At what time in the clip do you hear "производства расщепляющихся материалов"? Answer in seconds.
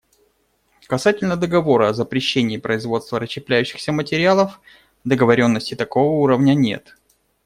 2.57-4.59